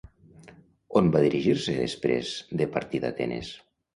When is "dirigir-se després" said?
1.25-2.33